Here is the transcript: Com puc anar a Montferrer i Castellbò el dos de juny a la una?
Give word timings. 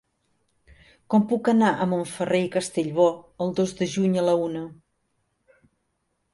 Com 1.13 1.25
puc 1.31 1.49
anar 1.53 1.69
a 1.73 1.87
Montferrer 1.91 2.41
i 2.47 2.49
Castellbò 2.57 3.07
el 3.47 3.55
dos 3.63 3.77
de 3.83 3.91
juny 3.95 4.19
a 4.23 4.27
la 4.31 4.37
una? 4.49 4.67